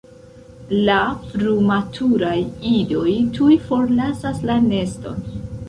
La 0.87 0.95
frumaturaj 1.25 2.33
idoj 2.71 3.13
tuj 3.39 3.61
forlasas 3.69 4.43
la 4.51 4.59
neston. 4.69 5.25